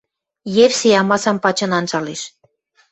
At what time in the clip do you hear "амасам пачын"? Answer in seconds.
1.01-1.71